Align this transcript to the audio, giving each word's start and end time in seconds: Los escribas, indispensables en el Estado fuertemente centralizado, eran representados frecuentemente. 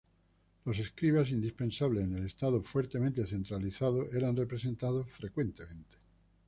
Los 0.65 0.79
escribas, 0.79 1.29
indispensables 1.29 2.05
en 2.05 2.15
el 2.15 2.25
Estado 2.25 2.63
fuertemente 2.63 3.23
centralizado, 3.27 4.09
eran 4.11 4.35
representados 4.35 5.05
frecuentemente. 5.11 5.97